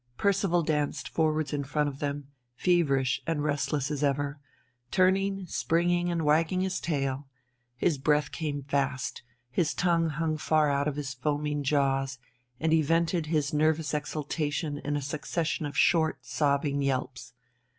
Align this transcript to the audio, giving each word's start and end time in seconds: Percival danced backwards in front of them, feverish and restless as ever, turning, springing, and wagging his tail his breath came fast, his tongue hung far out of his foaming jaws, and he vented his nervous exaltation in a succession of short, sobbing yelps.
Percival 0.17 0.63
danced 0.63 1.11
backwards 1.13 1.53
in 1.53 1.63
front 1.63 1.87
of 1.87 1.99
them, 1.99 2.29
feverish 2.55 3.21
and 3.27 3.43
restless 3.43 3.91
as 3.91 4.03
ever, 4.03 4.39
turning, 4.89 5.45
springing, 5.45 6.09
and 6.09 6.25
wagging 6.25 6.61
his 6.61 6.79
tail 6.79 7.27
his 7.77 7.99
breath 7.99 8.31
came 8.31 8.63
fast, 8.63 9.21
his 9.51 9.75
tongue 9.75 10.09
hung 10.09 10.37
far 10.39 10.71
out 10.71 10.87
of 10.87 10.95
his 10.95 11.13
foaming 11.13 11.61
jaws, 11.61 12.17
and 12.59 12.71
he 12.73 12.81
vented 12.81 13.27
his 13.27 13.53
nervous 13.53 13.93
exaltation 13.93 14.79
in 14.79 14.95
a 14.97 15.03
succession 15.03 15.67
of 15.67 15.77
short, 15.77 16.17
sobbing 16.25 16.81
yelps. 16.81 17.33